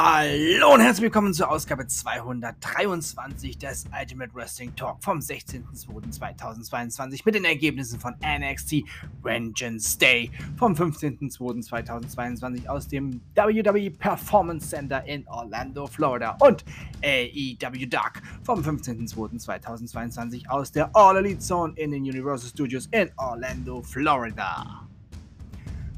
[0.00, 7.44] Hallo und herzlich willkommen zur Ausgabe 223 des Ultimate Wrestling Talk vom 16.02.2022 mit den
[7.44, 8.84] Ergebnissen von NXT
[9.24, 16.64] Vengeance Day vom 15.02.2022 aus dem WWE Performance Center in Orlando, Florida und
[17.02, 23.82] AEW Dark vom 15.02.2022 aus der All Elite Zone in den Universal Studios in Orlando,
[23.82, 24.86] Florida.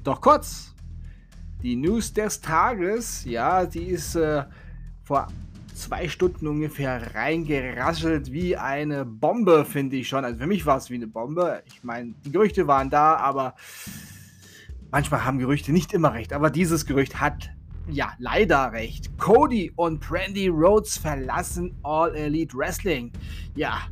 [0.03, 0.71] Doch kurz
[1.63, 4.45] die News des Tages, ja, die ist äh,
[5.03, 5.29] vor
[5.75, 10.25] zwei Stunden ungefähr reingerasselt wie eine Bombe, finde ich schon.
[10.25, 11.63] Also für mich war es wie eine Bombe.
[11.67, 13.55] Ich meine, die Gerüchte waren da, aber
[14.91, 16.33] manchmal haben Gerüchte nicht immer recht.
[16.33, 17.51] Aber dieses Gerücht hat
[17.89, 19.17] ja leider recht.
[19.19, 23.11] Cody und Brandy Rhodes verlassen All Elite Wrestling.
[23.55, 23.83] Ja,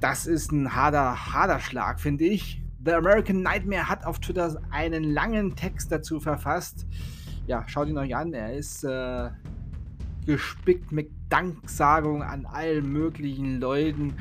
[0.00, 2.62] das ist ein harter, harter Schlag, finde ich.
[2.82, 6.86] The American Nightmare hat auf Twitter einen langen Text dazu verfasst.
[7.46, 8.32] Ja, schaut ihn euch an.
[8.32, 9.28] Er ist äh,
[10.24, 14.14] gespickt mit Danksagungen an allen möglichen Leuten.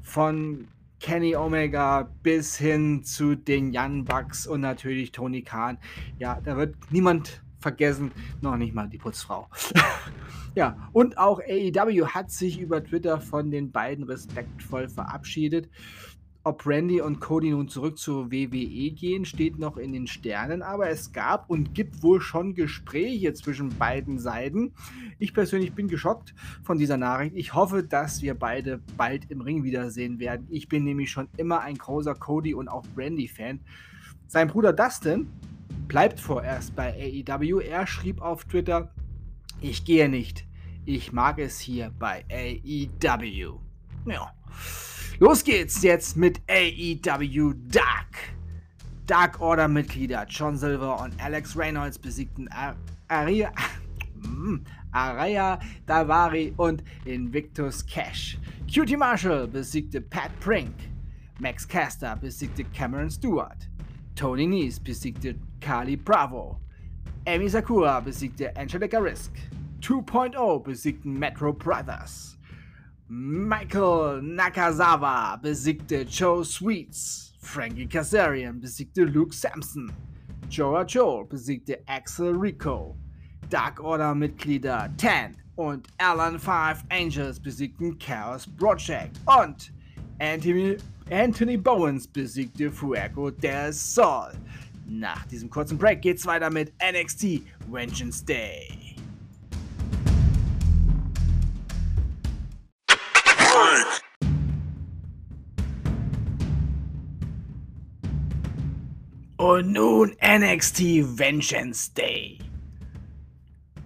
[0.00, 0.68] Von
[1.00, 5.78] Kenny Omega bis hin zu den Young Bucks und natürlich Tony Khan.
[6.18, 9.48] Ja, da wird niemand vergessen, noch nicht mal die Putzfrau.
[10.54, 15.68] ja, und auch AEW hat sich über Twitter von den beiden respektvoll verabschiedet.
[16.46, 20.90] Ob Randy und Cody nun zurück zur WWE gehen, steht noch in den Sternen, aber
[20.90, 24.74] es gab und gibt wohl schon Gespräche zwischen beiden Seiten.
[25.18, 27.34] Ich persönlich bin geschockt von dieser Nachricht.
[27.34, 30.46] Ich hoffe, dass wir beide bald im Ring wiedersehen werden.
[30.50, 33.60] Ich bin nämlich schon immer ein großer Cody und auch Randy-Fan.
[34.26, 35.28] Sein Bruder Dustin
[35.88, 37.60] bleibt vorerst bei AEW.
[37.60, 38.92] Er schrieb auf Twitter,
[39.62, 40.46] ich gehe nicht.
[40.84, 43.60] Ich mag es hier bei AEW.
[44.04, 44.30] Ja.
[45.20, 48.34] Los geht's jetzt mit AEW Dark.
[49.06, 52.74] Dark Order Mitglieder John Silver und Alex Reynolds besiegten Ar
[53.06, 53.52] Aria,
[54.16, 54.56] mm,
[54.90, 58.36] Araya Davari und Invictus Cash.
[58.66, 60.74] Cutie Marshall besiegte Pat Prink.
[61.38, 63.68] Max Caster besiegte Cameron Stewart.
[64.16, 66.58] Tony Nese besiegte Kali Bravo.
[67.24, 69.30] Amy Sakura besiegte Angelica Risk.
[69.80, 72.36] 2.0 besiegten Metro Brothers.
[73.08, 77.34] Michael Nakazawa besiegte Joe Sweets.
[77.38, 79.92] Frankie Kazarian besiegte Luke Sampson.
[80.48, 82.96] Joa Joel besiegte Axel Rico.
[83.50, 89.20] Dark Order-Mitglieder Tan und Alan Five Angels besiegten Chaos Project.
[89.26, 89.70] Und
[90.18, 90.78] Anthony,
[91.10, 94.32] Anthony Bowens besiegte Fuego del Sol.
[94.86, 98.83] Nach diesem kurzen Break geht's weiter mit NXT Vengeance Day.
[109.44, 112.38] Und nun NXT Vengeance Day.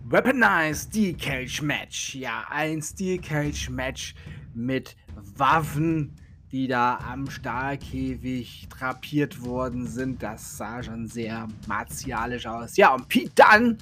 [0.05, 2.15] Weaponized Steel Cage Match.
[2.15, 4.15] Ja, ein Steel Cage Match
[4.55, 4.95] mit
[5.37, 6.15] Waffen,
[6.53, 10.23] die da am Stahlkäfig drapiert worden sind.
[10.23, 12.77] Das sah schon sehr martialisch aus.
[12.77, 13.79] Ja, und Pete Dunne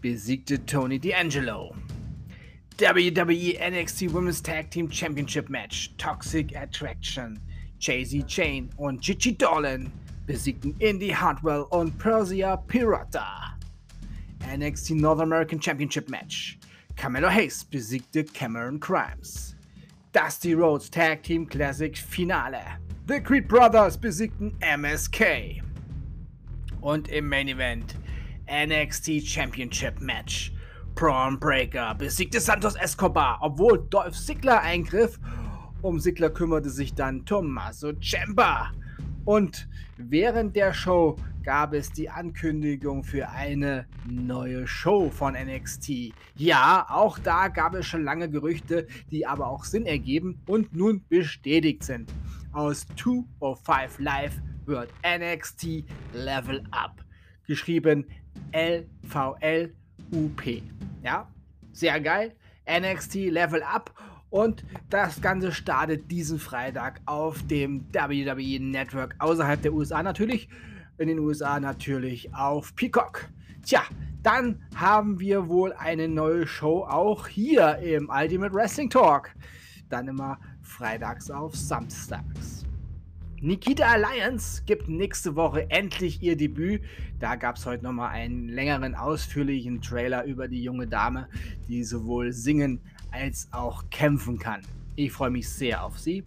[0.00, 1.74] besiegte Tony D'Angelo.
[2.78, 5.90] WWE NXT Women's Tag Team Championship Match.
[5.98, 7.40] Toxic Attraction.
[7.80, 9.90] Jay-Z Chain und Gigi Dolan
[10.26, 13.58] besiegten Indy Hartwell und Persia Pirata.
[14.46, 16.58] NXT North American Championship Match.
[16.96, 19.56] Camelo Hayes besiegte Cameron Crimes.
[20.12, 22.78] Dusty Rhodes Tag Team Classic Finale.
[23.06, 25.62] The Creed Brothers besiegten MSK.
[26.80, 27.96] Und im Main Event
[28.48, 30.52] NXT Championship Match.
[30.94, 35.18] Prawn Breaker besiegte Santos Escobar, obwohl Dolph Ziggler eingriff.
[35.82, 38.70] Um Ziggler kümmerte sich dann Tommaso Ciampa.
[39.24, 46.12] Und während der Show gab es die Ankündigung für eine neue Show von NXT.
[46.36, 51.04] Ja, auch da gab es schon lange Gerüchte, die aber auch Sinn ergeben und nun
[51.08, 52.12] bestätigt sind.
[52.52, 57.04] Aus 205 Live wird NXT Level Up.
[57.46, 58.06] Geschrieben
[58.52, 59.72] L-V-L-U-P.
[61.02, 61.28] Ja,
[61.72, 62.34] sehr geil.
[62.66, 63.92] NXT Level Up
[64.34, 70.48] und das Ganze startet diesen Freitag auf dem WWE Network außerhalb der USA natürlich.
[70.98, 73.28] In den USA natürlich auf Peacock.
[73.62, 73.82] Tja,
[74.24, 79.30] dann haben wir wohl eine neue Show auch hier im Ultimate Wrestling Talk.
[79.88, 82.66] Dann immer freitags auf samstags.
[83.40, 86.82] Nikita Alliance gibt nächste Woche endlich ihr Debüt.
[87.20, 91.28] Da gab es heute nochmal einen längeren, ausführlichen Trailer über die junge Dame,
[91.68, 92.80] die sowohl singen
[93.14, 94.62] als auch kämpfen kann.
[94.96, 96.24] Ich freue mich sehr auf sie.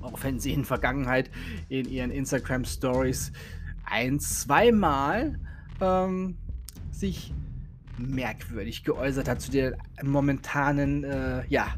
[0.00, 1.30] Auch wenn sie in Vergangenheit
[1.68, 3.32] in ihren Instagram Stories
[3.84, 5.38] ein, zweimal
[5.80, 6.38] ähm,
[6.90, 7.34] sich
[7.98, 11.74] merkwürdig geäußert hat zu der momentanen, äh, ja,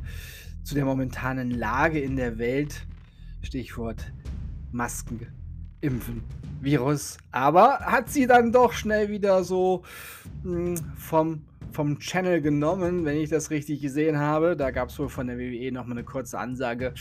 [0.63, 2.87] zu der momentanen Lage in der Welt.
[3.43, 4.13] Stichwort
[4.71, 5.27] Masken,
[5.81, 6.23] Impfen,
[6.61, 7.19] Virus.
[7.33, 9.83] Aber hat sie dann doch schnell wieder so
[10.45, 14.57] mh, hm, vom, vom Channel genommen, wenn ich das richtig gesehen habe.
[14.57, 16.95] Da gab es wohl von der WWE nochmal eine kurze Ansage.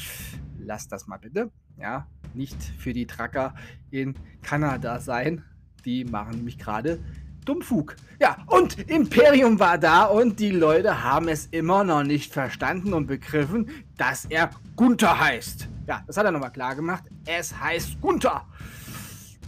[0.59, 1.51] Lass das mal bitte.
[1.79, 3.56] Ja, nicht für die Tracker
[3.89, 5.44] in Kanada sein.
[5.85, 7.00] Die machen nämlich gerade
[7.45, 7.95] Dummfug.
[8.19, 13.07] Ja, und Imperium war da und die Leute haben es immer noch nicht verstanden und
[13.07, 15.67] begriffen, dass er Gunther heißt.
[15.88, 17.03] Ja, das hat er nochmal klar gemacht.
[17.25, 18.45] Es heißt Gunther.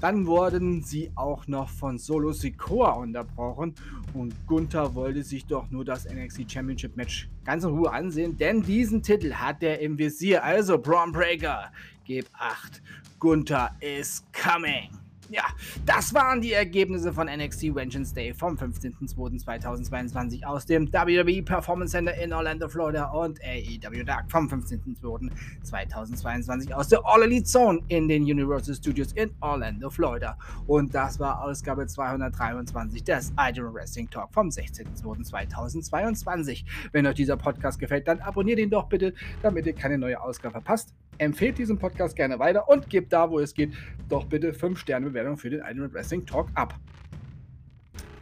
[0.03, 3.73] Dann wurden sie auch noch von Solo Sikoa unterbrochen
[4.13, 8.61] und Gunther wollte sich doch nur das NXT Championship Match ganz in Ruhe ansehen, denn
[8.61, 10.43] diesen Titel hat er im Visier.
[10.43, 11.71] Also Braun Breaker,
[12.03, 12.81] gib acht.
[13.17, 14.89] Gunther is coming.
[15.29, 15.43] Ja,
[15.85, 22.13] das waren die Ergebnisse von NXT Vengeance Day vom 15.02.2022 aus dem WWE Performance Center
[22.15, 28.23] in Orlando, Florida und AEW Dark vom 15.02.2022 aus der All Elite Zone in den
[28.23, 30.37] Universal Studios in Orlando, Florida.
[30.67, 36.65] Und das war Ausgabe 223 des Idol Wrestling Talk vom 16.02.2022.
[36.91, 40.51] Wenn euch dieser Podcast gefällt, dann abonniert ihn doch bitte, damit ihr keine neue Ausgabe
[40.51, 40.93] verpasst.
[41.17, 43.73] Empfehlt diesen Podcast gerne weiter und gebt da, wo es geht,
[44.09, 46.79] doch bitte 5 Sterne Bewertung für den Iron Wrestling Talk ab.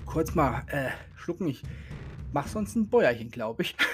[0.06, 1.64] Kurz mal äh, schlucken, ich
[2.34, 3.76] mach sonst ein Bäuerchen, glaube ich.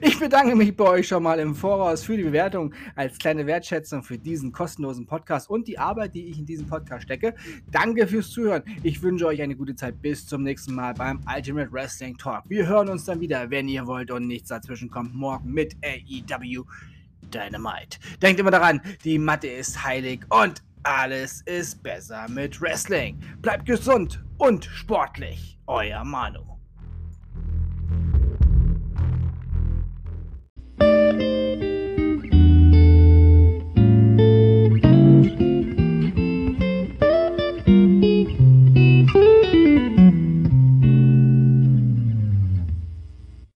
[0.00, 4.02] Ich bedanke mich bei euch schon mal im Voraus für die Bewertung als kleine Wertschätzung
[4.02, 7.34] für diesen kostenlosen Podcast und die Arbeit, die ich in diesen Podcast stecke.
[7.70, 8.64] Danke fürs Zuhören.
[8.82, 10.02] Ich wünsche euch eine gute Zeit.
[10.02, 12.42] Bis zum nächsten Mal beim Ultimate Wrestling Talk.
[12.48, 16.64] Wir hören uns dann wieder, wenn ihr wollt und nichts dazwischen kommt, morgen mit AEW
[17.32, 17.98] Dynamite.
[18.20, 23.20] Denkt immer daran, die Matte ist heilig und alles ist besser mit Wrestling.
[23.40, 25.58] Bleibt gesund und sportlich.
[25.66, 26.51] Euer Manu.